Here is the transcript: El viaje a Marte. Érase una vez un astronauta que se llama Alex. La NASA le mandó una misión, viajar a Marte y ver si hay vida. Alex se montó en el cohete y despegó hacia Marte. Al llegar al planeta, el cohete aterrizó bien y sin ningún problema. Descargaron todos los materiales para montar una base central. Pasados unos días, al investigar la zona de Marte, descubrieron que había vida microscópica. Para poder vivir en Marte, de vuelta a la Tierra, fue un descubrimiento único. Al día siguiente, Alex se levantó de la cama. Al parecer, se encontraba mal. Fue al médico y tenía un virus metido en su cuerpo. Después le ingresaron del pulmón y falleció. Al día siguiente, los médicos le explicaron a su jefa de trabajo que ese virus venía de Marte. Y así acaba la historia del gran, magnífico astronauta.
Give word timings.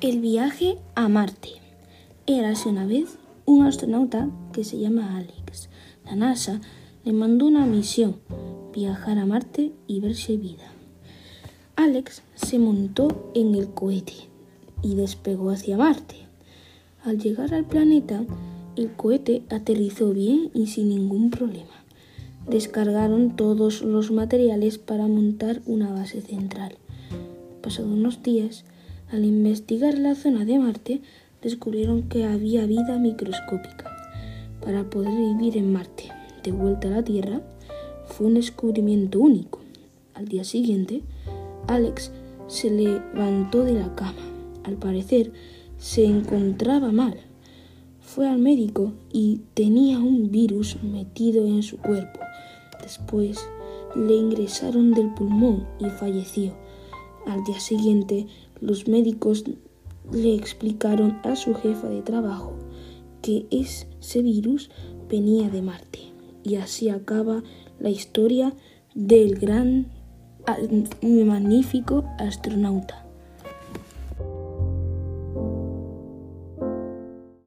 El 0.00 0.20
viaje 0.20 0.78
a 0.94 1.08
Marte. 1.08 1.48
Érase 2.28 2.68
una 2.68 2.86
vez 2.86 3.18
un 3.46 3.66
astronauta 3.66 4.30
que 4.52 4.62
se 4.62 4.78
llama 4.78 5.16
Alex. 5.16 5.70
La 6.04 6.14
NASA 6.14 6.60
le 7.04 7.12
mandó 7.12 7.46
una 7.46 7.66
misión, 7.66 8.14
viajar 8.72 9.18
a 9.18 9.26
Marte 9.26 9.72
y 9.88 9.98
ver 9.98 10.14
si 10.14 10.32
hay 10.32 10.38
vida. 10.38 10.72
Alex 11.74 12.22
se 12.36 12.60
montó 12.60 13.32
en 13.34 13.56
el 13.56 13.70
cohete 13.70 14.12
y 14.82 14.94
despegó 14.94 15.50
hacia 15.50 15.76
Marte. 15.76 16.14
Al 17.02 17.18
llegar 17.18 17.52
al 17.52 17.64
planeta, 17.64 18.22
el 18.76 18.92
cohete 18.92 19.42
aterrizó 19.50 20.12
bien 20.12 20.52
y 20.54 20.68
sin 20.68 20.90
ningún 20.90 21.30
problema. 21.30 21.74
Descargaron 22.48 23.34
todos 23.34 23.82
los 23.82 24.12
materiales 24.12 24.78
para 24.78 25.08
montar 25.08 25.60
una 25.66 25.90
base 25.90 26.20
central. 26.20 26.76
Pasados 27.62 27.90
unos 27.90 28.22
días, 28.22 28.64
al 29.10 29.24
investigar 29.24 29.98
la 29.98 30.14
zona 30.14 30.44
de 30.44 30.58
Marte, 30.58 31.00
descubrieron 31.42 32.08
que 32.08 32.24
había 32.24 32.66
vida 32.66 32.98
microscópica. 32.98 33.90
Para 34.60 34.88
poder 34.90 35.16
vivir 35.16 35.56
en 35.56 35.72
Marte, 35.72 36.10
de 36.42 36.52
vuelta 36.52 36.88
a 36.88 36.90
la 36.92 37.04
Tierra, 37.04 37.40
fue 38.06 38.26
un 38.26 38.34
descubrimiento 38.34 39.20
único. 39.20 39.60
Al 40.14 40.28
día 40.28 40.44
siguiente, 40.44 41.02
Alex 41.68 42.10
se 42.48 42.70
levantó 42.70 43.64
de 43.64 43.74
la 43.74 43.94
cama. 43.94 44.18
Al 44.64 44.74
parecer, 44.76 45.32
se 45.78 46.04
encontraba 46.04 46.90
mal. 46.90 47.16
Fue 48.00 48.28
al 48.28 48.38
médico 48.38 48.92
y 49.12 49.42
tenía 49.54 49.98
un 49.98 50.30
virus 50.30 50.82
metido 50.82 51.46
en 51.46 51.62
su 51.62 51.78
cuerpo. 51.78 52.20
Después 52.82 53.38
le 53.94 54.14
ingresaron 54.14 54.92
del 54.92 55.12
pulmón 55.14 55.66
y 55.78 55.84
falleció. 55.90 56.54
Al 57.26 57.44
día 57.44 57.60
siguiente, 57.60 58.26
los 58.60 58.88
médicos 58.88 59.44
le 60.12 60.34
explicaron 60.34 61.18
a 61.24 61.36
su 61.36 61.54
jefa 61.54 61.88
de 61.88 62.02
trabajo 62.02 62.54
que 63.22 63.46
ese 63.50 64.22
virus 64.22 64.70
venía 65.08 65.50
de 65.50 65.62
Marte. 65.62 66.00
Y 66.44 66.56
así 66.56 66.88
acaba 66.88 67.42
la 67.78 67.90
historia 67.90 68.54
del 68.94 69.38
gran, 69.38 69.88
magnífico 71.02 72.04
astronauta. 72.18 73.07